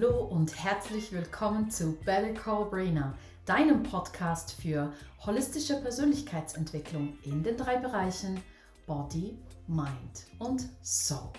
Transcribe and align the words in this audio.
Hallo 0.00 0.26
und 0.26 0.56
herzlich 0.62 1.10
willkommen 1.10 1.72
zu 1.72 1.96
Belly 2.04 2.32
Brainer, 2.70 3.18
deinem 3.44 3.82
Podcast 3.82 4.52
für 4.52 4.92
holistische 5.26 5.74
Persönlichkeitsentwicklung 5.80 7.18
in 7.24 7.42
den 7.42 7.56
drei 7.56 7.78
Bereichen 7.78 8.40
Body, 8.86 9.36
Mind 9.66 10.26
und 10.38 10.68
Soul. 10.84 11.32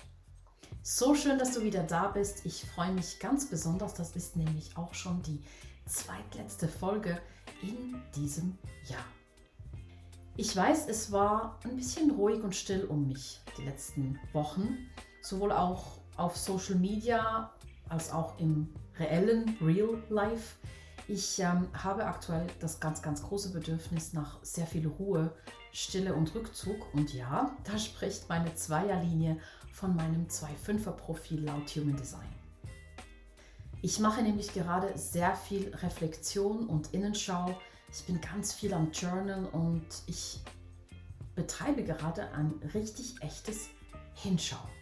So 0.82 1.14
schön, 1.14 1.38
dass 1.38 1.54
du 1.54 1.62
wieder 1.62 1.84
da 1.84 2.08
bist. 2.08 2.44
Ich 2.44 2.66
freue 2.66 2.92
mich 2.92 3.18
ganz 3.18 3.48
besonders. 3.48 3.94
Das 3.94 4.14
ist 4.14 4.36
nämlich 4.36 4.76
auch 4.76 4.92
schon 4.92 5.22
die 5.22 5.42
zweitletzte 5.86 6.68
Folge 6.68 7.18
in 7.62 8.02
diesem 8.14 8.58
Jahr. 8.86 9.06
Ich 10.36 10.54
weiß, 10.54 10.86
es 10.88 11.10
war 11.12 11.58
ein 11.64 11.76
bisschen 11.76 12.10
ruhig 12.10 12.42
und 12.42 12.54
still 12.54 12.84
um 12.84 13.06
mich 13.08 13.40
die 13.56 13.62
letzten 13.62 14.18
Wochen, 14.34 14.76
sowohl 15.22 15.52
auch 15.52 15.86
auf 16.18 16.36
Social 16.36 16.76
Media 16.76 17.54
als 17.90 18.12
auch 18.12 18.38
im 18.38 18.68
reellen 18.98 19.56
Real 19.60 20.02
Life. 20.08 20.56
Ich 21.08 21.38
ähm, 21.40 21.68
habe 21.72 22.06
aktuell 22.06 22.46
das 22.60 22.80
ganz, 22.80 23.02
ganz 23.02 23.22
große 23.22 23.50
Bedürfnis 23.52 24.12
nach 24.12 24.42
sehr 24.42 24.66
viel 24.66 24.86
Ruhe, 24.86 25.34
Stille 25.72 26.14
und 26.14 26.34
Rückzug. 26.34 26.94
Und 26.94 27.12
ja, 27.12 27.56
da 27.64 27.78
spricht 27.78 28.28
meine 28.28 28.54
Zweierlinie 28.54 29.38
von 29.72 29.94
meinem 29.94 30.26
2-5er-Profil 30.26 31.44
laut 31.44 31.68
Human 31.74 31.96
Design. 31.96 32.28
Ich 33.82 33.98
mache 33.98 34.22
nämlich 34.22 34.52
gerade 34.52 34.96
sehr 34.96 35.34
viel 35.34 35.74
Reflexion 35.76 36.66
und 36.66 36.92
Innenschau. 36.92 37.58
Ich 37.90 38.04
bin 38.04 38.20
ganz 38.20 38.52
viel 38.52 38.74
am 38.74 38.92
Journal 38.92 39.46
und 39.46 39.86
ich 40.06 40.40
betreibe 41.34 41.82
gerade 41.82 42.30
ein 42.32 42.52
richtig 42.74 43.22
echtes 43.22 43.70
Hinschauen. 44.14 44.79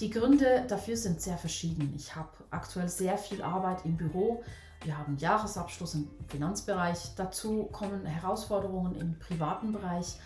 Die 0.00 0.10
Gründe 0.10 0.64
dafür 0.66 0.96
sind 0.96 1.20
sehr 1.20 1.38
verschieden. 1.38 1.92
Ich 1.94 2.16
habe 2.16 2.30
aktuell 2.50 2.88
sehr 2.88 3.16
viel 3.16 3.42
Arbeit 3.42 3.84
im 3.84 3.96
Büro. 3.96 4.42
Wir 4.82 4.98
haben 4.98 5.16
Jahresabschluss 5.18 5.94
im 5.94 6.10
Finanzbereich. 6.28 7.14
Dazu 7.16 7.64
kommen 7.66 8.04
Herausforderungen 8.04 8.96
im 8.96 9.18
privaten 9.20 9.72
Bereich 9.72 10.16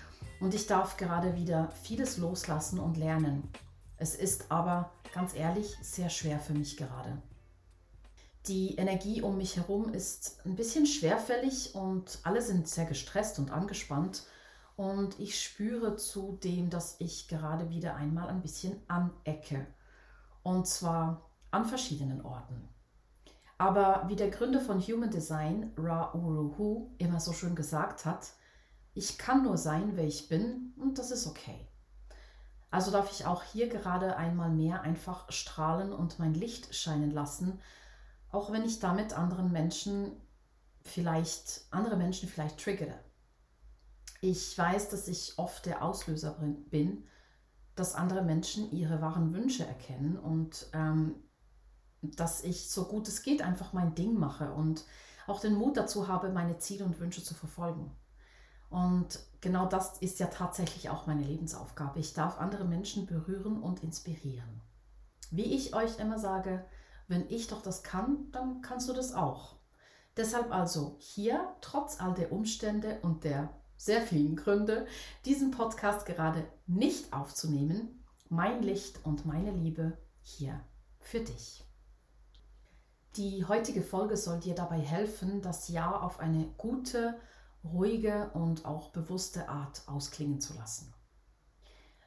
und 0.41 0.55
ich 0.55 0.67
darf 0.67 0.97
gerade 0.97 1.37
wieder 1.37 1.71
vieles 1.83 2.17
loslassen 2.17 2.79
und 2.79 2.97
lernen. 2.97 3.47
Es 3.99 4.15
ist 4.15 4.51
aber 4.51 4.91
ganz 5.13 5.35
ehrlich 5.35 5.77
sehr 5.83 6.09
schwer 6.09 6.41
für 6.41 6.55
mich 6.55 6.79
gerade. 6.79 7.21
Die 8.47 8.77
Energie 8.77 9.21
um 9.21 9.37
mich 9.37 9.57
herum 9.57 9.93
ist 9.93 10.41
ein 10.47 10.57
bisschen 10.57 10.87
schwerfällig 10.87 11.75
und 11.75 12.21
alle 12.23 12.41
sind 12.41 12.69
sehr 12.69 12.87
gestresst 12.87 13.39
und 13.39 13.51
angespannt. 13.51 14.23
Und 14.79 15.19
ich 15.19 15.43
spüre 15.43 15.97
zudem, 15.97 16.71
dass 16.71 17.01
ich 17.01 17.27
gerade 17.27 17.69
wieder 17.69 17.97
einmal 17.97 18.29
ein 18.29 18.43
bisschen 18.43 18.81
anecke. 18.87 19.67
Und 20.45 20.69
zwar 20.69 21.29
an 21.51 21.65
verschiedenen 21.65 22.25
Orten. 22.25 22.69
Aber 23.59 24.05
wie 24.07 24.15
der 24.15 24.31
Gründer 24.31 24.61
von 24.61 24.81
Human 24.81 25.11
Design, 25.11 25.73
Ra 25.77 26.15
Uru 26.15 26.93
immer 26.99 27.19
so 27.19 27.33
schön 27.33 27.57
gesagt 27.57 28.07
hat, 28.07 28.29
ich 28.95 29.19
kann 29.19 29.43
nur 29.43 29.57
sein, 29.57 29.97
wer 29.97 30.07
ich 30.07 30.29
bin 30.29 30.75
und 30.77 30.99
das 30.99 31.11
ist 31.11 31.27
okay. 31.27 31.67
Also 32.71 32.93
darf 32.93 33.11
ich 33.11 33.27
auch 33.27 33.43
hier 33.43 33.69
gerade 33.69 34.17
einmal 34.17 34.51
mehr 34.51 34.83
einfach 34.83 35.29
strahlen 35.33 35.93
und 35.93 36.21
mein 36.21 36.35
Licht 36.35 36.73
scheinen 36.73 37.11
lassen, 37.11 37.59
auch 38.31 38.53
wenn 38.53 38.65
ich 38.65 38.79
damit 38.79 39.13
anderen 39.13 39.51
Menschen 39.51 40.13
vielleicht, 40.85 41.63
andere 41.73 41.97
Menschen 41.97 42.29
vielleicht 42.29 42.61
triggere. 42.61 43.08
Ich 44.21 44.57
weiß, 44.57 44.89
dass 44.89 45.09
ich 45.09 45.39
oft 45.39 45.67
der 45.67 45.83
Auslöser 45.83 46.37
bin, 46.71 47.05
dass 47.77 47.95
andere 47.95 48.23
Menschen 48.23 48.73
ihre 48.73 49.01
wahren 49.01 49.33
Wünsche 49.33 49.65
erkennen 49.65 50.19
und 50.19 50.69
ähm, 50.73 51.15
dass 52.03 52.43
ich 52.43 52.71
so 52.71 52.85
gut 52.87 53.09
es 53.09 53.23
geht 53.23 53.43
einfach 53.43 53.73
mein 53.73 53.95
Ding 53.95 54.19
mache 54.19 54.53
und 54.53 54.85
auch 55.27 55.41
den 55.41 55.55
Mut 55.55 55.77
dazu 55.77 56.09
habe, 56.09 56.31
meine 56.31 56.59
Ziele 56.59 56.85
und 56.85 56.99
Wünsche 56.99 57.23
zu 57.23 57.35
verfolgen. 57.35 57.91
Und 58.71 59.21
genau 59.41 59.67
das 59.67 59.99
ist 59.99 60.19
ja 60.19 60.27
tatsächlich 60.27 60.91
auch 60.91 61.07
meine 61.07 61.23
Lebensaufgabe. 61.25 62.01
Ich 62.01 62.15
darf 62.15 62.39
andere 62.39 62.65
Menschen 62.65 63.07
berühren 63.07 63.63
und 63.63 63.83
inspirieren. 63.83 64.61
Wie 65.31 65.55
ich 65.55 65.75
euch 65.75 65.99
immer 65.99 66.19
sage, 66.19 66.65
wenn 67.07 67.29
ich 67.31 67.49
doch 67.49 67.63
das 67.63 67.83
kann, 67.83 68.31
dann 68.33 68.61
kannst 68.61 68.89
du 68.89 68.93
das 68.93 69.15
auch. 69.15 69.57
Deshalb 70.17 70.53
also 70.53 70.97
hier, 70.99 71.55
trotz 71.61 72.01
all 72.01 72.15
der 72.15 72.33
Umstände 72.33 72.99
und 73.03 73.25
der 73.25 73.51
sehr 73.79 74.03
vielen 74.03 74.37
Gründe, 74.37 74.87
diesen 75.25 75.53
Podcast 75.53 76.05
gerade 76.05 76.47
nicht 76.67 77.15
aufzunehmen. 77.15 78.05
Mein 78.29 78.63
Licht 78.63 79.07
und 79.07 79.25
meine 79.25 79.53
Liebe 79.53 79.97
hier 80.21 80.61
für 81.01 81.21
dich. 81.21 81.65
Die 83.17 83.47
heutige 83.47 83.83
Folge 83.83 84.17
soll 84.17 84.41
dir 84.41 84.55
dabei 84.55 84.81
helfen, 84.81 85.41
das 85.41 85.69
Jahr 85.69 86.03
auf 86.03 86.21
eine 86.21 86.45
gute, 86.59 87.19
ruhige 87.65 88.31
und 88.35 88.67
auch 88.67 88.91
bewusste 88.91 89.49
Art 89.49 89.83
ausklingen 89.87 90.41
zu 90.41 90.55
lassen. 90.55 90.93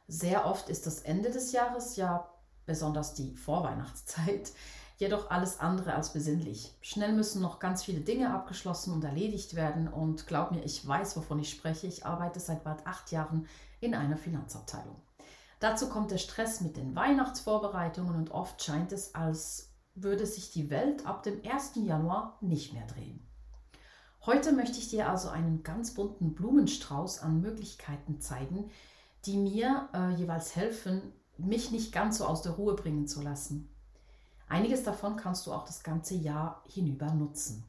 Sehr 0.08 0.46
oft 0.46 0.70
ist 0.70 0.86
das 0.86 1.00
Ende 1.00 1.32
des 1.32 1.54
Jahres, 1.54 1.96
ja 1.96 2.30
besonders 2.66 3.14
die 3.14 3.36
Vorweihnachtszeit, 3.36 4.52
jedoch 5.02 5.32
alles 5.32 5.60
andere 5.60 5.96
als 5.96 6.14
besinnlich. 6.14 6.78
Schnell 6.82 7.12
müssen 7.12 7.42
noch 7.42 7.58
ganz 7.58 7.84
viele 7.84 8.02
Dinge 8.02 8.32
abgeschlossen 8.32 8.94
und 8.94 9.04
erledigt 9.04 9.56
werden 9.56 9.88
und 9.88 10.28
glaub 10.28 10.52
mir, 10.52 10.64
ich 10.64 10.88
weiß, 10.88 11.18
wovon 11.18 11.40
ich 11.40 11.50
spreche. 11.50 11.88
Ich 11.88 12.06
arbeite 12.06 12.40
seit 12.40 12.64
bald 12.64 12.86
acht 12.86 13.12
Jahren 13.12 13.48
in 13.80 13.96
einer 13.96 14.16
Finanzabteilung. 14.16 14.96
Dazu 15.60 15.90
kommt 15.90 16.12
der 16.12 16.20
Stress 16.20 16.62
mit 16.62 16.78
den 16.78 16.96
Weihnachtsvorbereitungen 16.96 18.16
und 18.16 18.30
oft 18.30 18.64
scheint 18.64 18.92
es, 18.92 19.16
als 19.16 19.74
würde 19.96 20.28
sich 20.28 20.52
die 20.52 20.70
Welt 20.70 21.06
ab 21.08 21.24
dem 21.24 21.42
1. 21.44 21.72
Januar 21.78 22.38
nicht 22.40 22.74
mehr 22.74 22.86
drehen. 22.86 23.28
Heute 24.24 24.52
möchte 24.52 24.78
ich 24.78 24.90
dir 24.90 25.10
also 25.10 25.30
einen 25.30 25.64
ganz 25.64 25.96
bunten 25.96 26.36
Blumenstrauß 26.36 27.24
an 27.24 27.42
Möglichkeiten 27.42 28.22
zeigen, 28.22 28.70
die 29.26 29.38
mir 29.38 29.90
äh, 29.96 30.12
jeweils 30.12 30.56
helfen, 30.56 31.02
mich 31.40 31.72
nicht 31.72 31.92
ganz 31.92 32.20
so 32.20 32.26
aus 32.26 32.44
der 32.44 32.52
Ruhe 32.52 32.76
bringen 32.76 33.08
zu 33.08 33.24
lassen. 33.24 33.68
Einiges 34.52 34.84
davon 34.84 35.16
kannst 35.16 35.48
du 35.48 35.54
auch 35.54 35.64
das 35.64 35.82
ganze 35.82 36.14
Jahr 36.14 36.62
hinüber 36.68 37.14
nutzen. 37.14 37.64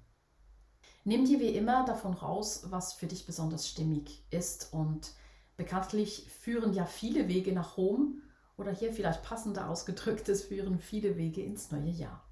Nimm 1.04 1.24
dir 1.24 1.38
wie 1.38 1.54
immer 1.54 1.84
davon 1.84 2.12
raus, 2.12 2.64
was 2.70 2.94
für 2.94 3.06
dich 3.06 3.24
besonders 3.24 3.68
stimmig 3.68 4.26
ist 4.30 4.72
und 4.72 5.12
bekanntlich 5.56 6.28
führen 6.40 6.74
ja 6.74 6.84
viele 6.84 7.28
Wege 7.28 7.52
nach 7.52 7.76
Rom 7.76 8.20
oder 8.56 8.72
hier 8.72 8.92
vielleicht 8.92 9.22
passender 9.22 9.70
ausgedrückt, 9.70 10.28
es 10.28 10.42
führen 10.42 10.80
viele 10.80 11.16
Wege 11.16 11.40
ins 11.44 11.70
neue 11.70 11.90
Jahr. 11.90 12.28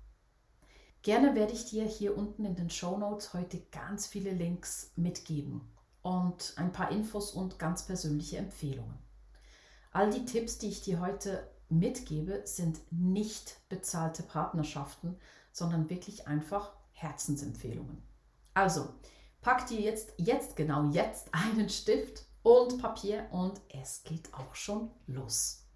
Gerne 1.02 1.36
werde 1.36 1.52
ich 1.52 1.66
dir 1.66 1.84
hier 1.84 2.18
unten 2.18 2.44
in 2.44 2.56
den 2.56 2.70
Show 2.70 2.98
Notes 2.98 3.32
heute 3.32 3.60
ganz 3.70 4.08
viele 4.08 4.32
Links 4.32 4.90
mitgeben 4.96 5.60
und 6.02 6.54
ein 6.56 6.72
paar 6.72 6.90
Infos 6.90 7.30
und 7.30 7.60
ganz 7.60 7.86
persönliche 7.86 8.38
Empfehlungen. 8.38 8.98
All 9.92 10.10
die 10.10 10.24
Tipps, 10.24 10.58
die 10.58 10.70
ich 10.70 10.82
dir 10.82 10.98
heute 10.98 11.48
mitgebe, 11.70 12.42
sind 12.44 12.80
nicht 12.90 13.56
bezahlte 13.68 14.22
Partnerschaften, 14.22 15.18
sondern 15.52 15.90
wirklich 15.90 16.26
einfach 16.26 16.72
Herzensempfehlungen. 16.92 18.02
Also, 18.54 18.88
pack 19.40 19.66
dir 19.66 19.80
jetzt, 19.80 20.12
jetzt, 20.16 20.56
genau 20.56 20.90
jetzt 20.90 21.28
einen 21.32 21.68
Stift 21.68 22.24
und 22.42 22.80
Papier 22.80 23.28
und 23.30 23.60
es 23.68 24.02
geht 24.02 24.32
auch 24.34 24.54
schon 24.54 24.90
los. 25.06 25.66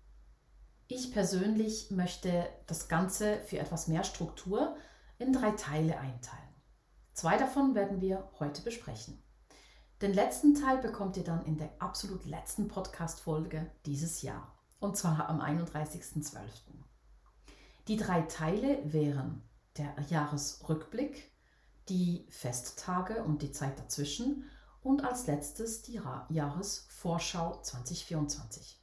Ich 0.87 1.13
persönlich 1.13 1.91
möchte 1.91 2.47
das 2.67 2.89
Ganze 2.89 3.41
für 3.47 3.59
etwas 3.59 3.89
mehr 3.89 4.05
Struktur 4.05 4.77
in 5.19 5.33
drei 5.33 5.53
Teile 5.53 5.99
einteilen. 5.99 6.43
Zwei 7.15 7.39
davon 7.39 7.75
werden 7.75 8.01
wir 8.01 8.29
heute 8.39 8.61
besprechen. 8.63 9.23
Den 10.03 10.13
letzten 10.13 10.55
Teil 10.55 10.79
bekommt 10.79 11.17
ihr 11.17 11.25
dann 11.25 11.45
in 11.47 11.57
der 11.57 11.71
absolut 11.79 12.27
letzten 12.27 12.69
Podcast-Folge 12.69 13.71
dieses 13.87 14.23
Jahr 14.23 14.54
und 14.85 14.99
zwar 14.99 15.31
am 15.31 15.41
31.12. 15.41 16.37
Die 17.89 17.97
drei 17.97 18.21
Teile 18.23 18.81
wären 18.85 19.43
der 19.79 19.95
Jahresrückblick, 20.11 21.33
die 21.89 22.27
Festtage 22.29 23.25
und 23.25 23.41
die 23.41 23.51
Zeit 23.51 23.79
dazwischen 23.79 24.45
und 24.83 25.03
als 25.03 25.27
letztes 25.27 25.81
die 25.81 26.01
Jahresvorschau 26.29 27.63
2024. 27.63 28.79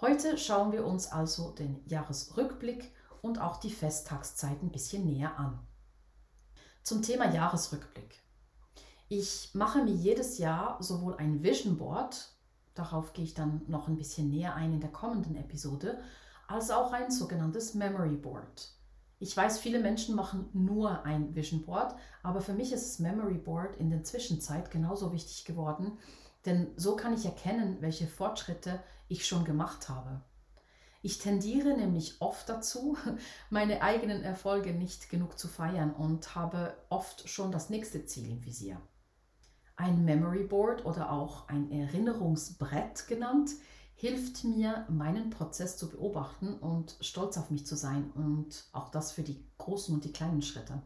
Heute 0.00 0.38
schauen 0.38 0.70
wir 0.70 0.86
uns 0.86 1.10
also 1.10 1.50
den 1.50 1.84
Jahresrückblick 1.88 2.94
und 3.22 3.40
auch 3.40 3.58
die 3.58 3.72
Festtagszeit 3.72 4.62
ein 4.62 4.70
bisschen 4.70 5.04
näher 5.04 5.36
an. 5.36 5.66
Zum 6.84 7.02
Thema 7.02 7.32
Jahresrückblick. 7.32 8.22
Ich 9.08 9.50
mache 9.52 9.82
mir 9.82 9.94
jedes 9.94 10.38
Jahr 10.38 10.80
sowohl 10.80 11.16
ein 11.16 11.42
Vision 11.42 11.76
Board, 11.76 12.32
darauf 12.74 13.12
gehe 13.12 13.24
ich 13.24 13.34
dann 13.34 13.62
noch 13.66 13.88
ein 13.88 13.96
bisschen 13.96 14.28
näher 14.28 14.54
ein 14.54 14.72
in 14.72 14.80
der 14.80 14.90
kommenden 14.90 15.36
Episode, 15.36 16.00
als 16.46 16.70
auch 16.70 16.92
ein 16.92 17.10
sogenanntes 17.10 17.74
Memory 17.74 18.16
Board. 18.16 18.72
Ich 19.18 19.36
weiß, 19.36 19.60
viele 19.60 19.78
Menschen 19.78 20.16
machen 20.16 20.48
nur 20.52 21.04
ein 21.04 21.34
Vision 21.34 21.62
Board, 21.62 21.94
aber 22.22 22.40
für 22.40 22.54
mich 22.54 22.72
ist 22.72 22.84
das 22.84 22.98
Memory 22.98 23.38
Board 23.38 23.76
in 23.76 23.88
der 23.88 24.02
Zwischenzeit 24.02 24.70
genauso 24.70 25.12
wichtig 25.12 25.44
geworden, 25.44 25.98
denn 26.44 26.72
so 26.76 26.96
kann 26.96 27.14
ich 27.14 27.24
erkennen, 27.24 27.76
welche 27.80 28.08
Fortschritte 28.08 28.82
ich 29.08 29.26
schon 29.26 29.44
gemacht 29.44 29.88
habe. 29.88 30.22
Ich 31.02 31.18
tendiere 31.18 31.76
nämlich 31.76 32.20
oft 32.20 32.48
dazu, 32.48 32.96
meine 33.50 33.82
eigenen 33.82 34.22
Erfolge 34.22 34.72
nicht 34.72 35.08
genug 35.08 35.38
zu 35.38 35.48
feiern 35.48 35.92
und 35.92 36.34
habe 36.34 36.74
oft 36.88 37.28
schon 37.28 37.52
das 37.52 37.70
nächste 37.70 38.06
Ziel 38.06 38.30
im 38.30 38.44
Visier. 38.44 38.80
Ein 39.82 40.04
Memory 40.04 40.44
Board 40.44 40.86
oder 40.86 41.10
auch 41.10 41.48
ein 41.48 41.68
Erinnerungsbrett 41.72 43.08
genannt, 43.08 43.50
hilft 43.96 44.44
mir, 44.44 44.86
meinen 44.88 45.30
Prozess 45.30 45.76
zu 45.76 45.90
beobachten 45.90 46.54
und 46.54 46.96
stolz 47.00 47.36
auf 47.36 47.50
mich 47.50 47.66
zu 47.66 47.74
sein 47.74 48.12
und 48.12 48.68
auch 48.70 48.90
das 48.90 49.10
für 49.10 49.24
die 49.24 49.44
großen 49.58 49.92
und 49.92 50.04
die 50.04 50.12
kleinen 50.12 50.40
Schritte. 50.40 50.80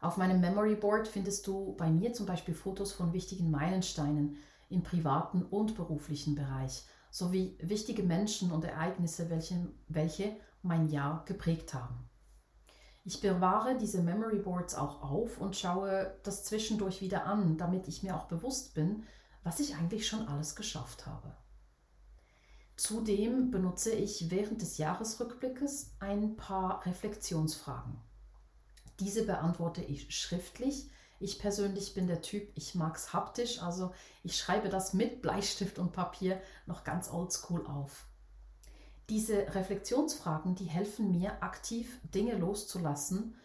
Auf 0.00 0.16
meinem 0.16 0.40
Memory 0.40 0.76
Board 0.76 1.06
findest 1.06 1.46
du 1.46 1.74
bei 1.76 1.90
mir 1.90 2.14
zum 2.14 2.24
Beispiel 2.24 2.54
Fotos 2.54 2.92
von 2.92 3.12
wichtigen 3.12 3.50
Meilensteinen 3.50 4.38
im 4.70 4.82
privaten 4.82 5.42
und 5.42 5.74
beruflichen 5.74 6.34
Bereich 6.34 6.86
sowie 7.10 7.58
wichtige 7.60 8.04
Menschen 8.04 8.52
und 8.52 8.64
Ereignisse, 8.64 9.28
welche, 9.28 9.68
welche 9.88 10.34
mein 10.62 10.88
Jahr 10.88 11.26
geprägt 11.26 11.74
haben. 11.74 12.08
Ich 13.06 13.22
bewahre 13.22 13.78
diese 13.78 14.02
Memory 14.02 14.40
Boards 14.40 14.74
auch 14.74 15.00
auf 15.00 15.40
und 15.40 15.56
schaue 15.56 16.18
das 16.24 16.44
zwischendurch 16.44 17.00
wieder 17.00 17.24
an, 17.24 17.56
damit 17.56 17.88
ich 17.88 18.02
mir 18.02 18.16
auch 18.16 18.26
bewusst 18.26 18.74
bin, 18.74 19.04
was 19.42 19.60
ich 19.60 19.76
eigentlich 19.76 20.06
schon 20.06 20.28
alles 20.28 20.56
geschafft 20.56 21.06
habe. 21.06 21.34
Zudem 22.76 23.50
benutze 23.50 23.92
ich 23.92 24.30
während 24.30 24.60
des 24.60 24.76
Jahresrückblickes 24.76 25.94
ein 26.00 26.36
paar 26.36 26.84
Reflexionsfragen. 26.84 27.96
Diese 28.98 29.24
beantworte 29.24 29.82
ich 29.82 30.14
schriftlich 30.14 30.90
ich 31.18 31.38
persönlich 31.38 31.94
bin 31.94 32.06
der 32.06 32.20
Typ, 32.20 32.50
ich 32.54 32.74
mag 32.74 32.96
es 32.96 33.12
haptisch, 33.12 33.62
also 33.62 33.92
ich 34.22 34.36
schreibe 34.36 34.68
das 34.68 34.92
mit 34.92 35.22
Bleistift 35.22 35.78
und 35.78 35.92
Papier 35.92 36.40
noch 36.66 36.84
ganz 36.84 37.10
oldschool 37.10 37.66
auf. 37.66 38.06
Diese 39.08 39.54
Reflexionsfragen, 39.54 40.56
die 40.56 40.64
helfen 40.64 41.12
mir 41.12 41.42
aktiv 41.42 42.00
Dinge 42.14 42.36
loszulassen, 42.36 43.36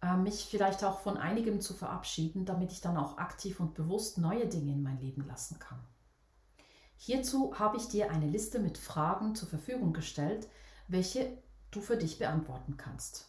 äh, 0.00 0.16
mich 0.16 0.46
vielleicht 0.48 0.84
auch 0.84 1.00
von 1.00 1.16
einigem 1.16 1.60
zu 1.60 1.74
verabschieden, 1.74 2.44
damit 2.44 2.70
ich 2.70 2.80
dann 2.80 2.96
auch 2.96 3.18
aktiv 3.18 3.58
und 3.58 3.74
bewusst 3.74 4.18
neue 4.18 4.46
Dinge 4.46 4.72
in 4.72 4.82
mein 4.82 5.00
Leben 5.00 5.26
lassen 5.26 5.58
kann. 5.58 5.80
Hierzu 6.96 7.58
habe 7.58 7.76
ich 7.76 7.88
dir 7.88 8.10
eine 8.10 8.26
Liste 8.26 8.58
mit 8.58 8.78
Fragen 8.78 9.34
zur 9.34 9.48
Verfügung 9.48 9.92
gestellt, 9.92 10.48
welche 10.86 11.42
du 11.70 11.80
für 11.80 11.96
dich 11.96 12.18
beantworten 12.18 12.76
kannst. 12.76 13.28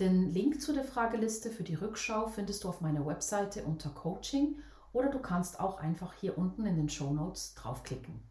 Den 0.00 0.32
Link 0.32 0.60
zu 0.60 0.72
der 0.72 0.84
Frageliste 0.84 1.50
für 1.50 1.62
die 1.62 1.76
Rückschau 1.76 2.26
findest 2.26 2.64
du 2.64 2.68
auf 2.68 2.80
meiner 2.80 3.06
Webseite 3.06 3.64
unter 3.64 3.90
Coaching 3.90 4.56
oder 4.92 5.08
du 5.08 5.20
kannst 5.20 5.60
auch 5.60 5.78
einfach 5.78 6.14
hier 6.14 6.36
unten 6.36 6.66
in 6.66 6.76
den 6.76 6.88
Show 6.88 7.12
Notes 7.12 7.54
draufklicken. 7.54 8.22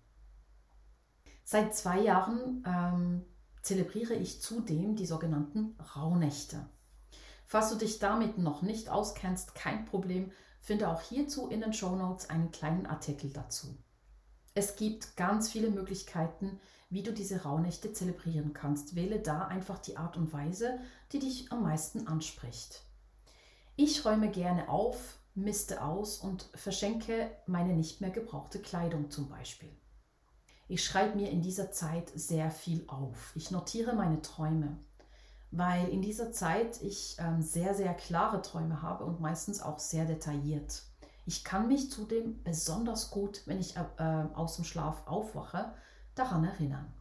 Seit 1.43 1.75
zwei 1.75 1.99
Jahren 1.99 2.63
ähm, 2.65 3.25
zelebriere 3.61 4.13
ich 4.13 4.41
zudem 4.41 4.95
die 4.95 5.05
sogenannten 5.05 5.75
Rauhnächte. 5.95 6.65
Falls 7.45 7.69
du 7.69 7.75
dich 7.75 7.99
damit 7.99 8.37
noch 8.37 8.61
nicht 8.61 8.89
auskennst, 8.89 9.53
kein 9.53 9.85
Problem, 9.85 10.31
finde 10.61 10.87
auch 10.89 11.01
hierzu 11.01 11.49
in 11.49 11.61
den 11.61 11.73
Show 11.73 11.95
Notes 11.95 12.29
einen 12.29 12.51
kleinen 12.51 12.85
Artikel 12.85 13.31
dazu. 13.31 13.77
Es 14.55 14.75
gibt 14.75 15.17
ganz 15.17 15.49
viele 15.49 15.69
Möglichkeiten, 15.69 16.59
wie 16.89 17.03
du 17.03 17.11
diese 17.11 17.43
Rauhnächte 17.43 17.91
zelebrieren 17.91 18.53
kannst. 18.53 18.95
Wähle 18.95 19.19
da 19.19 19.47
einfach 19.47 19.79
die 19.79 19.97
Art 19.97 20.15
und 20.15 20.31
Weise, 20.31 20.79
die 21.11 21.19
dich 21.19 21.51
am 21.51 21.63
meisten 21.63 22.07
anspricht. 22.07 22.81
Ich 23.75 24.05
räume 24.05 24.29
gerne 24.29 24.69
auf, 24.69 25.17
misste 25.33 25.83
aus 25.83 26.17
und 26.17 26.49
verschenke 26.53 27.31
meine 27.47 27.73
nicht 27.73 27.99
mehr 27.99 28.11
gebrauchte 28.11 28.59
Kleidung 28.59 29.09
zum 29.09 29.27
Beispiel. 29.27 29.75
Ich 30.73 30.83
schreibe 30.83 31.17
mir 31.17 31.29
in 31.29 31.43
dieser 31.43 31.71
Zeit 31.71 32.11
sehr 32.15 32.49
viel 32.49 32.83
auf. 32.87 33.31
Ich 33.35 33.51
notiere 33.51 33.93
meine 33.93 34.23
Träume, 34.23 34.79
weil 35.51 35.87
in 35.89 36.01
dieser 36.01 36.31
Zeit 36.31 36.81
ich 36.81 37.15
ähm, 37.19 37.43
sehr, 37.43 37.75
sehr 37.75 37.93
klare 37.93 38.41
Träume 38.41 38.81
habe 38.81 39.05
und 39.05 39.21
meistens 39.21 39.61
auch 39.61 39.77
sehr 39.77 40.05
detailliert. 40.05 40.81
Ich 41.27 41.43
kann 41.43 41.67
mich 41.67 41.91
zudem 41.91 42.41
besonders 42.43 43.11
gut, 43.11 43.43
wenn 43.45 43.59
ich 43.59 43.77
äh, 43.77 43.85
äh 43.99 44.25
aus 44.33 44.55
dem 44.55 44.65
Schlaf 44.65 45.05
aufwache, 45.05 45.75
daran 46.15 46.43
erinnern. 46.43 46.91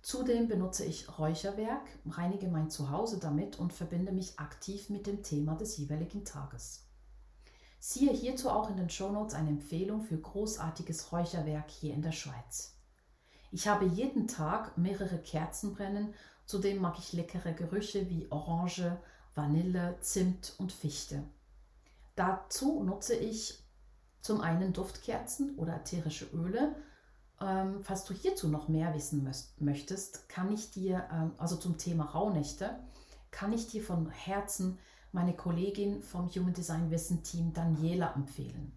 Zudem 0.00 0.46
benutze 0.46 0.84
ich 0.84 1.18
Räucherwerk, 1.18 1.88
reinige 2.06 2.46
mein 2.46 2.70
Zuhause 2.70 3.18
damit 3.18 3.58
und 3.58 3.72
verbinde 3.72 4.12
mich 4.12 4.38
aktiv 4.38 4.88
mit 4.88 5.08
dem 5.08 5.24
Thema 5.24 5.56
des 5.56 5.78
jeweiligen 5.78 6.24
Tages. 6.24 6.81
Siehe 7.84 8.12
hierzu 8.12 8.48
auch 8.48 8.70
in 8.70 8.76
den 8.76 8.90
Shownotes 8.90 9.34
eine 9.34 9.48
Empfehlung 9.48 10.04
für 10.04 10.16
großartiges 10.16 11.10
Räucherwerk 11.10 11.68
hier 11.68 11.92
in 11.92 12.00
der 12.00 12.12
Schweiz. 12.12 12.76
Ich 13.50 13.66
habe 13.66 13.86
jeden 13.86 14.28
Tag 14.28 14.78
mehrere 14.78 15.18
Kerzen 15.18 15.74
brennen, 15.74 16.14
zudem 16.46 16.80
mag 16.80 16.96
ich 17.00 17.12
leckere 17.12 17.52
Gerüche 17.52 18.08
wie 18.08 18.30
Orange, 18.30 18.96
Vanille, 19.34 19.96
Zimt 20.00 20.54
und 20.58 20.70
Fichte. 20.70 21.24
Dazu 22.14 22.84
nutze 22.84 23.16
ich 23.16 23.58
zum 24.20 24.42
einen 24.42 24.72
Duftkerzen 24.72 25.56
oder 25.56 25.74
ätherische 25.74 26.26
Öle, 26.26 26.76
ähm, 27.40 27.80
falls 27.82 28.04
du 28.04 28.14
hierzu 28.14 28.46
noch 28.46 28.68
mehr 28.68 28.94
wissen 28.94 29.28
möchtest, 29.58 30.28
kann 30.28 30.52
ich 30.52 30.70
dir, 30.70 31.08
ähm, 31.12 31.32
also 31.36 31.56
zum 31.56 31.78
Thema 31.78 32.04
Rauhnächte, 32.04 32.78
kann 33.32 33.52
ich 33.52 33.66
dir 33.66 33.82
von 33.82 34.08
Herzen 34.08 34.78
meine 35.12 35.34
Kollegin 35.34 36.02
vom 36.02 36.28
Human 36.30 36.54
Design 36.54 36.90
Wissen 36.90 37.22
Team 37.22 37.52
Daniela 37.52 38.14
empfehlen. 38.14 38.72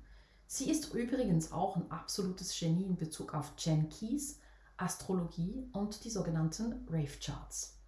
Sie 0.48 0.70
ist 0.70 0.94
übrigens 0.94 1.52
auch 1.52 1.78
ein 1.78 1.90
absolutes 1.90 2.58
Genie 2.58 2.86
in 2.86 2.98
Bezug 2.98 3.34
auf 3.34 3.56
Gen 3.56 3.90
Keys, 3.90 4.40
Astrologie 4.78 5.68
und 5.72 6.04
die 6.04 6.10
sogenannten 6.10 6.86
Rave 6.90 7.18
Charts. 7.22 7.80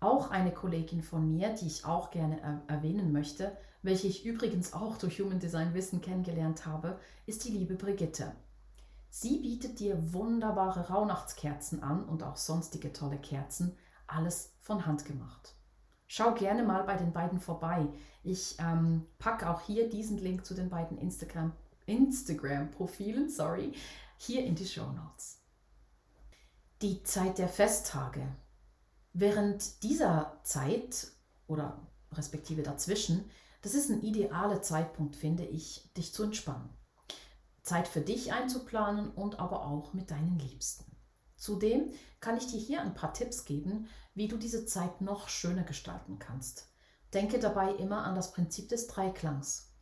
Auch 0.00 0.30
eine 0.30 0.52
Kollegin 0.52 1.02
von 1.02 1.30
mir, 1.30 1.54
die 1.54 1.66
ich 1.66 1.84
auch 1.84 2.10
gerne 2.10 2.40
er 2.40 2.62
erwähnen 2.66 3.12
möchte, 3.12 3.56
welche 3.82 4.08
ich 4.08 4.24
übrigens 4.24 4.72
auch 4.72 4.96
durch 4.96 5.20
Human 5.20 5.38
Design 5.38 5.74
Wissen 5.74 6.00
kennengelernt 6.00 6.64
habe, 6.64 6.98
ist 7.26 7.44
die 7.44 7.50
liebe 7.50 7.74
Brigitte. 7.74 8.32
Sie 9.10 9.38
bietet 9.38 9.80
dir 9.80 10.12
wunderbare 10.14 10.88
Rauhnachtskerzen 10.88 11.82
an 11.82 12.04
und 12.04 12.22
auch 12.22 12.36
sonstige 12.36 12.92
tolle 12.92 13.18
Kerzen, 13.18 13.76
alles 14.06 14.54
von 14.60 14.86
Hand 14.86 15.04
gemacht. 15.04 15.54
Schau 16.12 16.34
gerne 16.34 16.64
mal 16.64 16.82
bei 16.82 16.96
den 16.96 17.12
beiden 17.12 17.38
vorbei. 17.38 17.86
Ich 18.24 18.56
ähm, 18.58 19.06
packe 19.20 19.48
auch 19.48 19.60
hier 19.60 19.88
diesen 19.88 20.18
Link 20.18 20.44
zu 20.44 20.54
den 20.54 20.68
beiden 20.68 20.98
Instagram, 20.98 21.52
Instagram-Profilen, 21.86 23.30
sorry, 23.30 23.74
hier 24.16 24.44
in 24.44 24.56
die 24.56 24.66
Show 24.66 24.90
Notes. 24.90 25.38
Die 26.82 27.04
Zeit 27.04 27.38
der 27.38 27.48
Festtage. 27.48 28.26
Während 29.12 29.84
dieser 29.84 30.40
Zeit 30.42 31.12
oder 31.46 31.86
respektive 32.10 32.64
dazwischen, 32.64 33.30
das 33.62 33.74
ist 33.74 33.88
ein 33.88 34.02
idealer 34.02 34.62
Zeitpunkt, 34.62 35.14
finde 35.14 35.44
ich, 35.44 35.92
dich 35.96 36.12
zu 36.12 36.24
entspannen. 36.24 36.70
Zeit 37.62 37.86
für 37.86 38.00
dich 38.00 38.32
einzuplanen 38.32 39.12
und 39.12 39.38
aber 39.38 39.64
auch 39.64 39.92
mit 39.92 40.10
deinen 40.10 40.40
Liebsten. 40.40 40.90
Zudem 41.36 41.92
kann 42.18 42.36
ich 42.36 42.48
dir 42.48 42.58
hier 42.58 42.82
ein 42.82 42.94
paar 42.94 43.14
Tipps 43.14 43.44
geben, 43.44 43.88
wie 44.20 44.28
du 44.28 44.36
diese 44.36 44.66
Zeit 44.66 45.00
noch 45.00 45.30
schöner 45.30 45.62
gestalten 45.62 46.18
kannst. 46.18 46.68
Denke 47.14 47.38
dabei 47.38 47.72
immer 47.72 48.04
an 48.04 48.14
das 48.14 48.32
Prinzip 48.32 48.68
des 48.68 48.86
Dreiklangs. 48.86 49.72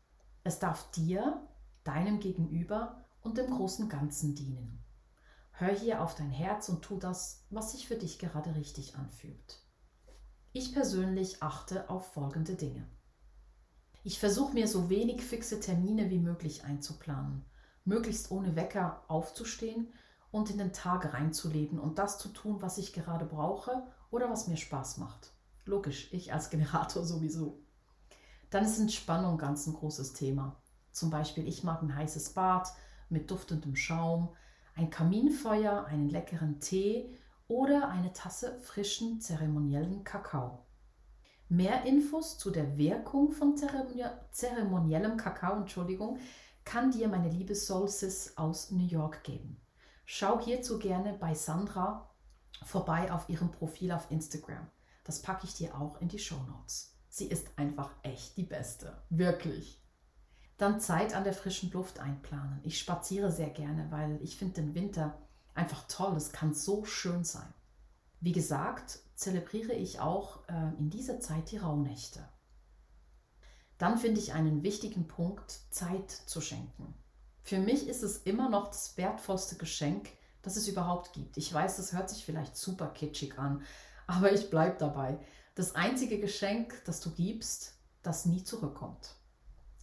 Es 0.45 0.61
darf 0.61 0.93
dir, 0.93 1.45
deinem 1.83 2.21
Gegenüber 2.21 3.05
und 3.21 3.37
dem 3.37 3.51
großen 3.51 3.89
Ganzen 3.89 4.37
dienen. 4.37 4.85
Hör 5.51 5.75
hier 5.75 6.05
auf 6.05 6.15
dein 6.15 6.31
Herz 6.31 6.69
und 6.69 6.83
tu 6.83 6.99
das, 6.99 7.47
was 7.51 7.73
sich 7.73 7.89
für 7.89 7.97
dich 7.97 8.21
gerade 8.21 8.55
richtig 8.55 8.95
anfühlt. 8.95 9.59
Ich 10.53 10.73
persönlich 10.73 11.43
achte 11.43 11.91
auf 11.91 12.13
folgende 12.13 12.55
Dinge. 12.55 12.89
Ich 14.05 14.21
versuche 14.21 14.55
mir 14.55 14.69
so 14.69 14.89
wenig 14.89 15.21
fixe 15.21 15.59
Termine 15.59 16.11
wie 16.11 16.21
möglich 16.21 16.63
einzuplanen 16.63 17.45
möglichst 17.89 18.31
ohne 18.31 18.55
Wecker 18.55 19.03
aufzustehen 19.09 19.93
und 20.31 20.51
in 20.51 20.59
den 20.59 20.73
Tag 20.73 21.13
reinzuleben 21.15 21.79
und 21.79 21.99
das 21.99 22.19
zu 22.19 22.29
tun, 22.29 22.61
was 22.61 22.79
ich 22.79 22.93
gerade 22.93 23.25
brauche 23.25 23.83
oder 24.11 24.31
was 24.31 24.49
mir 24.49 24.57
Spaß 24.57 24.99
macht. 24.99 25.33
Logisch, 25.65 26.13
ich 26.13 26.33
als 26.33 26.51
Generator 26.51 27.05
sowieso. 27.05 27.59
Dann 28.51 28.65
ist 28.65 28.79
Entspannung 28.79 29.39
ganz 29.39 29.67
ein 29.67 29.75
großes 29.75 30.15
Thema. 30.15 30.57
Zum 30.93 31.11
Beispiel, 31.11 31.47
ich 31.47 31.65
mag 31.65 31.83
ein 31.83 31.95
heißes 31.95 32.31
Bad 32.31 32.69
mit 33.11 33.31
duftendem 33.31 33.77
Schaum, 33.77 34.31
ein 34.75 34.91
Kaminfeuer, 34.91 35.85
einen 35.85 36.09
leckeren 36.09 36.61
Tee 36.61 37.15
oder 37.47 37.89
eine 37.89 38.13
Tasse 38.13 38.59
frischen 38.61 39.21
zeremoniellen 39.21 40.05
Kakao. 40.05 40.65
Mehr 41.49 41.85
Infos 41.85 42.39
zu 42.39 42.51
der 42.51 42.77
Wirkung 42.77 43.33
von 43.33 43.57
zeremoniellem 43.57 45.17
Kakao, 45.17 45.57
Entschuldigung, 45.57 46.19
kann 46.65 46.91
dir 46.91 47.09
meine 47.09 47.31
liebe 47.31 47.55
Solsis 47.55 48.37
aus 48.37 48.71
New 48.71 48.87
York 48.87 49.25
geben. 49.25 49.59
Schau 50.11 50.41
hierzu 50.41 50.79
gerne 50.79 51.13
bei 51.13 51.35
Sandra 51.35 52.09
vorbei 52.65 53.13
auf 53.13 53.29
ihrem 53.29 53.51
Profil 53.51 53.93
auf 53.93 54.11
Instagram. 54.11 54.67
Das 55.05 55.21
packe 55.21 55.45
ich 55.45 55.53
dir 55.53 55.79
auch 55.79 56.01
in 56.01 56.09
die 56.09 56.19
Show 56.19 56.43
Notes. 56.45 56.97
Sie 57.11 57.27
ist 57.27 57.47
einfach 57.57 57.91
echt 58.03 58.39
die 58.39 58.45
Beste. 58.45 59.03
Wirklich. 59.11 59.85
Dann 60.57 60.81
Zeit 60.81 61.15
an 61.15 61.25
der 61.25 61.35
frischen 61.35 61.71
Luft 61.73 61.99
einplanen. 61.99 62.61
Ich 62.63 62.79
spaziere 62.79 63.31
sehr 63.31 63.51
gerne, 63.51 63.91
weil 63.91 64.19
ich 64.23 64.39
finde 64.39 64.63
den 64.63 64.75
Winter 64.75 65.19
Einfach 65.59 65.87
toll, 65.89 66.17
es 66.17 66.33
kann 66.33 66.55
so 66.55 66.85
schön 66.85 67.25
sein. 67.25 67.53
Wie 68.21 68.31
gesagt, 68.31 69.01
zelebriere 69.15 69.73
ich 69.73 69.99
auch 69.99 70.49
äh, 70.49 70.73
in 70.79 70.89
dieser 70.89 71.19
Zeit 71.19 71.51
die 71.51 71.59
Rauhnächte. 71.59 72.27
Dann 73.77 73.99
finde 73.99 74.21
ich 74.21 74.33
einen 74.33 74.63
wichtigen 74.63 75.07
Punkt, 75.09 75.51
Zeit 75.71 76.13
zu 76.13 76.41
schenken. 76.41 76.95
Für 77.49 77.59
mich 77.59 77.89
ist 77.89 78.03
es 78.03 78.19
immer 78.19 78.51
noch 78.51 78.67
das 78.67 78.99
wertvollste 78.99 79.57
Geschenk, 79.57 80.11
das 80.43 80.57
es 80.57 80.69
überhaupt 80.69 81.15
gibt. 81.15 81.39
Ich 81.39 81.51
weiß, 81.51 81.79
das 81.79 81.95
hört 81.95 82.11
sich 82.11 82.27
vielleicht 82.27 82.55
super 82.59 82.89
kitschig 82.89 83.39
an, 83.39 83.63
aber 84.07 84.31
ich 84.35 84.51
bleibe 84.51 84.77
dabei. 84.79 85.19
Das 85.55 85.75
einzige 85.75 86.21
Geschenk, 86.21 86.75
das 86.85 87.01
du 87.01 87.11
gibst, 87.11 87.79
das 88.03 88.27
nie 88.27 88.45
zurückkommt. 88.45 89.15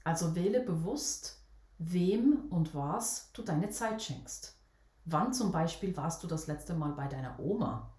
Also 0.04 0.36
wähle 0.36 0.60
bewusst, 0.60 1.42
wem 1.80 2.46
und 2.52 2.76
was 2.76 3.32
du 3.34 3.42
deine 3.42 3.72
Zeit 3.72 4.04
schenkst. 4.04 4.56
Wann 5.06 5.34
zum 5.34 5.52
Beispiel 5.52 5.98
warst 5.98 6.22
du 6.22 6.28
das 6.28 6.46
letzte 6.46 6.76
Mal 6.76 6.92
bei 6.92 7.08
deiner 7.08 7.40
Oma? 7.40 7.92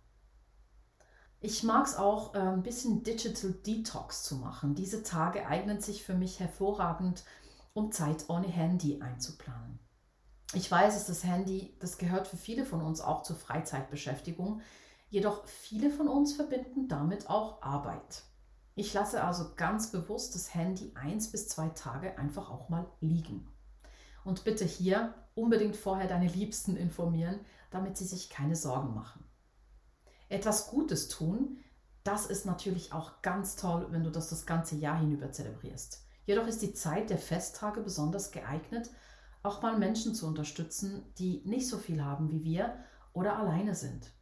Ich 1.40 1.64
mag 1.64 1.87
es 1.87 1.96
auch, 1.96 2.37
äh, 2.37 2.38
ein 2.38 2.62
bisschen 2.62 3.02
Digital 3.02 3.50
Detox 3.50 4.23
zu 4.23 4.37
machen. 4.37 4.76
Diese 4.76 5.02
Tage 5.02 5.44
eignen 5.44 5.80
sich 5.80 6.04
für 6.04 6.14
mich 6.14 6.38
hervorragend, 6.38 7.25
um 7.76 7.92
Zeit 7.92 8.25
ohne 8.28 8.49
Handy 8.49 9.00
einzuplanen. 9.02 9.78
Ich 10.54 10.71
weiß, 10.71 10.95
dass 10.95 11.06
das 11.06 11.25
Handy, 11.25 11.76
das 11.78 11.99
gehört 11.99 12.26
für 12.26 12.38
viele 12.38 12.64
von 12.64 12.80
uns 12.80 13.02
auch 13.02 13.23
zur 13.23 13.37
Freizeitbeschäftigung, 13.37 14.62
jedoch 15.11 15.47
viele 15.47 15.90
von 15.90 16.09
uns 16.09 16.33
verbinden 16.33 16.88
damit 16.88 17.28
auch 17.28 17.61
Arbeit. 17.62 18.23
Ich 18.75 18.95
lasse 18.95 19.23
also 19.23 19.52
ganz 19.56 19.90
bewusst 19.90 20.35
das 20.35 20.54
Handy 20.54 20.92
eins 20.95 21.30
bis 21.30 21.49
zwei 21.49 21.68
Tage 21.68 22.18
einfach 22.18 22.50
auch 22.50 22.71
mal 22.71 22.87
liegen. 23.00 23.47
Und 24.25 24.45
bitte 24.45 24.64
hier 24.64 25.14
unbedingt 25.35 25.76
vorher 25.76 26.09
deine 26.09 26.28
Liebsten 26.28 26.76
informieren, 26.76 27.40
damit 27.71 27.99
sie 27.99 28.06
sich 28.06 28.30
keine 28.30 28.56
Sorgen 28.56 28.95
machen. 28.95 29.23
Etwas 30.28 30.71
Gutes 30.71 31.09
tun, 31.09 31.59
das 32.04 32.26
ist 32.26 32.47
natürlich 32.47 32.92
auch 32.92 33.21
ganz 33.21 33.56
toll, 33.56 33.88
wenn 33.90 34.02
du 34.02 34.11
das 34.11 34.30
das 34.30 34.47
ganze 34.47 34.76
Jahr 34.76 34.99
hinüber 34.99 35.30
zelebrierst. 35.30 36.05
Jedoch 36.26 36.47
ist 36.47 36.61
die 36.61 36.75
Zeit 36.75 37.09
der 37.09 37.18
Festtage 37.18 37.80
besonders 37.80 38.33
geeignet, 38.33 38.90
auch 39.42 39.62
mal 39.62 39.78
Menschen 39.78 40.14
zu 40.14 40.26
unterstützen, 40.26 41.04
die 41.18 41.42
nicht 41.45 41.68
so 41.68 41.78
viel 41.78 42.04
haben 42.04 42.30
wie 42.30 42.45
wir 42.45 42.76
oder 43.12 43.38
alleine 43.38 43.75
sind. 43.75 44.12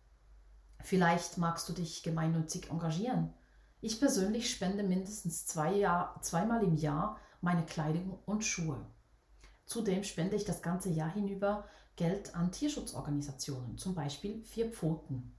Vielleicht 0.82 1.38
magst 1.38 1.68
du 1.68 1.72
dich 1.72 2.02
gemeinnützig 2.02 2.70
engagieren. 2.70 3.32
Ich 3.80 3.98
persönlich 3.98 4.50
spende 4.50 4.82
mindestens 4.82 5.46
zwei 5.46 5.72
Jahr, 5.72 6.20
zweimal 6.20 6.62
im 6.62 6.76
Jahr 6.76 7.18
meine 7.40 7.64
Kleidung 7.64 8.18
und 8.26 8.44
Schuhe. 8.44 8.84
Zudem 9.64 10.04
spende 10.04 10.36
ich 10.36 10.44
das 10.44 10.60
ganze 10.60 10.90
Jahr 10.90 11.10
hinüber 11.10 11.64
Geld 11.96 12.34
an 12.34 12.52
Tierschutzorganisationen, 12.52 13.78
zum 13.78 13.94
Beispiel 13.94 14.44
Vier 14.44 14.70
Pfoten. 14.70 15.34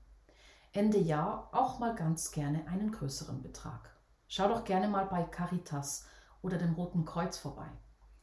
Ende 0.74 0.98
Jahr 0.98 1.50
auch 1.54 1.80
mal 1.80 1.94
ganz 1.94 2.32
gerne 2.32 2.68
einen 2.68 2.92
größeren 2.92 3.42
Betrag. 3.42 3.96
Schau 4.28 4.48
doch 4.48 4.64
gerne 4.64 4.88
mal 4.88 5.06
bei 5.06 5.24
Caritas 5.24 6.06
oder 6.46 6.58
dem 6.58 6.74
Roten 6.74 7.04
Kreuz 7.04 7.38
vorbei. 7.38 7.68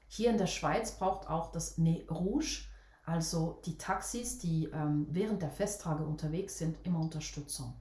Hier 0.07 0.31
in 0.31 0.38
der 0.38 0.47
Schweiz 0.47 0.93
braucht 0.93 1.29
auch 1.29 1.50
das 1.52 1.76
Nez 1.79 2.09
Rouge, 2.11 2.67
also 3.05 3.61
die 3.67 3.79
Taxis, 3.79 4.38
die 4.38 4.67
ähm, 4.67 5.07
während 5.11 5.43
der 5.43 5.50
Festtage 5.50 6.05
unterwegs 6.05 6.57
sind, 6.59 6.79
immer 6.87 7.00
Unterstützung. 7.00 7.75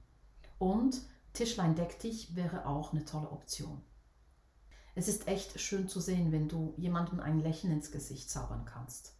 Und 0.58 1.00
Tischlein 1.32 1.76
deck 1.76 1.98
dich 2.00 2.34
wäre 2.34 2.66
auch 2.66 2.92
eine 2.92 3.04
tolle 3.04 3.30
Option. 3.30 3.82
Es 4.94 5.08
ist 5.08 5.28
echt 5.28 5.58
schön 5.60 5.88
zu 5.88 6.00
sehen, 6.00 6.32
wenn 6.32 6.48
du 6.48 6.74
jemandem 6.76 7.20
ein 7.20 7.38
Lächeln 7.38 7.72
ins 7.72 7.90
Gesicht 7.92 8.28
zaubern 8.28 8.64
kannst. 8.64 9.14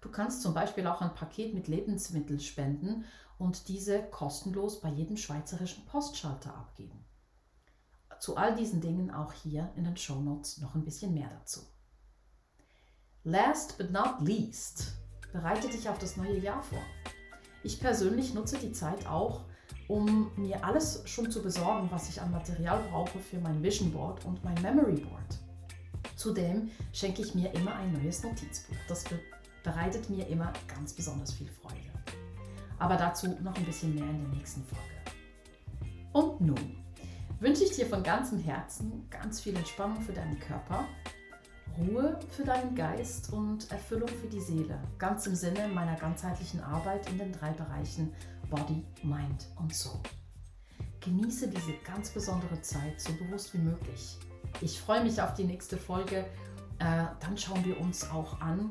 Du 0.00 0.10
kannst 0.10 0.42
zum 0.42 0.54
Beispiel 0.54 0.86
auch 0.86 1.00
ein 1.00 1.14
Paket 1.14 1.54
mit 1.54 1.68
Lebensmitteln 1.68 2.40
spenden 2.40 3.04
und 3.38 3.68
diese 3.68 4.02
kostenlos 4.02 4.80
bei 4.80 4.88
jedem 4.88 5.16
schweizerischen 5.16 5.84
Postschalter 5.86 6.54
abgeben. 6.54 7.04
Zu 8.22 8.36
all 8.36 8.54
diesen 8.54 8.80
Dingen 8.80 9.10
auch 9.10 9.32
hier 9.32 9.72
in 9.74 9.82
den 9.82 9.96
Show 9.96 10.20
Notes 10.20 10.58
noch 10.58 10.76
ein 10.76 10.84
bisschen 10.84 11.12
mehr 11.12 11.28
dazu. 11.28 11.58
Last 13.24 13.76
but 13.78 13.90
not 13.90 14.20
least, 14.20 14.92
bereite 15.32 15.68
dich 15.68 15.88
auf 15.88 15.98
das 15.98 16.16
neue 16.16 16.38
Jahr 16.38 16.62
vor. 16.62 16.78
Ich 17.64 17.80
persönlich 17.80 18.32
nutze 18.32 18.58
die 18.58 18.70
Zeit 18.70 19.08
auch, 19.08 19.40
um 19.88 20.30
mir 20.36 20.64
alles 20.64 21.02
schon 21.04 21.32
zu 21.32 21.42
besorgen, 21.42 21.88
was 21.90 22.10
ich 22.10 22.22
an 22.22 22.30
Material 22.30 22.80
brauche 22.90 23.18
für 23.18 23.40
mein 23.40 23.60
Vision 23.60 23.90
Board 23.90 24.24
und 24.24 24.44
mein 24.44 24.62
Memory 24.62 25.00
Board. 25.00 25.38
Zudem 26.14 26.70
schenke 26.92 27.22
ich 27.22 27.34
mir 27.34 27.52
immer 27.54 27.74
ein 27.74 27.92
neues 27.92 28.22
Notizbuch. 28.22 28.76
Das 28.86 29.04
bereitet 29.64 30.08
mir 30.10 30.28
immer 30.28 30.52
ganz 30.68 30.92
besonders 30.92 31.32
viel 31.32 31.50
Freude. 31.50 31.90
Aber 32.78 32.96
dazu 32.96 33.26
noch 33.42 33.56
ein 33.56 33.64
bisschen 33.64 33.96
mehr 33.96 34.08
in 34.08 34.20
der 34.20 34.38
nächsten 34.38 34.62
Folge. 34.62 34.84
Und 36.12 36.40
nun 36.40 36.81
wünsche 37.42 37.64
ich 37.64 37.72
dir 37.72 37.86
von 37.86 38.04
ganzem 38.04 38.38
Herzen 38.38 39.04
ganz 39.10 39.40
viel 39.40 39.56
Entspannung 39.56 40.00
für 40.00 40.12
deinen 40.12 40.38
Körper, 40.38 40.86
Ruhe 41.76 42.20
für 42.28 42.44
deinen 42.44 42.76
Geist 42.76 43.32
und 43.32 43.68
Erfüllung 43.72 44.08
für 44.08 44.28
die 44.28 44.40
Seele, 44.40 44.78
ganz 44.96 45.26
im 45.26 45.34
Sinne 45.34 45.66
meiner 45.66 45.96
ganzheitlichen 45.96 46.60
Arbeit 46.60 47.10
in 47.10 47.18
den 47.18 47.32
drei 47.32 47.50
Bereichen 47.50 48.14
Body, 48.48 48.84
Mind 49.02 49.48
und 49.56 49.74
Soul. 49.74 49.98
Genieße 51.00 51.48
diese 51.48 51.72
ganz 51.84 52.10
besondere 52.10 52.60
Zeit 52.62 53.00
so 53.00 53.12
bewusst 53.14 53.52
wie 53.54 53.58
möglich. 53.58 54.18
Ich 54.60 54.80
freue 54.80 55.02
mich 55.02 55.20
auf 55.20 55.34
die 55.34 55.44
nächste 55.44 55.76
Folge. 55.76 56.18
Äh, 56.78 57.06
dann 57.18 57.36
schauen 57.36 57.64
wir 57.64 57.80
uns 57.80 58.08
auch 58.08 58.40
an, 58.40 58.70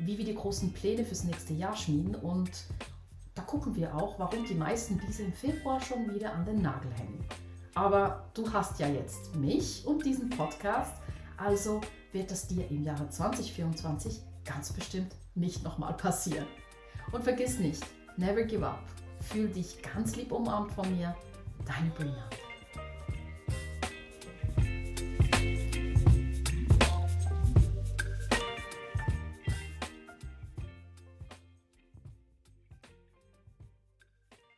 wie 0.00 0.18
wir 0.18 0.24
die 0.24 0.34
großen 0.34 0.72
Pläne 0.72 1.04
fürs 1.04 1.22
nächste 1.22 1.52
Jahr 1.52 1.76
schmieden 1.76 2.16
und 2.16 2.50
da 3.36 3.42
gucken 3.42 3.76
wir 3.76 3.94
auch, 3.94 4.18
warum 4.18 4.44
die 4.44 4.54
meisten 4.54 5.00
diese 5.06 5.22
im 5.22 5.32
Februar 5.32 5.80
schon 5.80 6.12
wieder 6.12 6.34
an 6.34 6.44
den 6.44 6.60
Nagel 6.62 6.92
hängen. 6.94 7.24
Aber 7.78 8.28
du 8.34 8.52
hast 8.52 8.80
ja 8.80 8.88
jetzt 8.88 9.36
mich 9.36 9.86
und 9.86 10.04
diesen 10.04 10.30
Podcast, 10.30 10.94
also 11.36 11.80
wird 12.10 12.32
es 12.32 12.48
dir 12.48 12.68
im 12.68 12.82
Jahre 12.82 13.08
2024 13.08 14.20
ganz 14.44 14.72
bestimmt 14.72 15.14
nicht 15.36 15.62
nochmal 15.62 15.94
passieren. 15.94 16.48
Und 17.12 17.22
vergiss 17.22 17.60
nicht, 17.60 17.86
never 18.16 18.42
give 18.42 18.66
up. 18.66 18.82
Fühl 19.20 19.48
dich 19.48 19.80
ganz 19.80 20.16
lieb 20.16 20.32
umarmt 20.32 20.72
von 20.72 20.90
mir, 20.96 21.14
deine 21.64 21.90
Brina. 21.90 22.28